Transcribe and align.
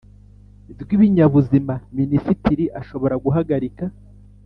rw 0.81 0.89
ibinyabuzima 0.95 1.73
Minisitiri 1.97 2.65
ashobora 2.81 3.15
guhagarika 3.25 3.83